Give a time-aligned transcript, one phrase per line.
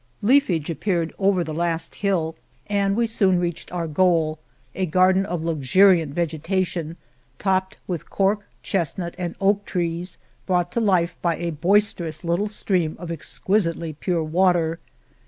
[0.23, 4.39] Leafage ap peared over the last hill and we soon reached our goal,
[4.73, 6.97] a garden of luxuriant vegetation,
[7.37, 10.17] topped with cork, chestnut, and oak trees,
[10.47, 14.79] brought to life by a boisterous little stream of exquisitely pure water.